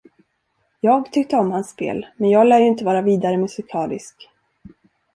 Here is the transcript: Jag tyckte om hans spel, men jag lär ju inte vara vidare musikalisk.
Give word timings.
Jag 0.79 1.11
tyckte 1.11 1.37
om 1.37 1.51
hans 1.51 1.69
spel, 1.69 2.07
men 2.17 2.29
jag 2.29 2.47
lär 2.47 2.59
ju 2.59 2.67
inte 2.67 2.85
vara 2.85 3.01
vidare 3.01 3.37
musikalisk. 3.37 4.29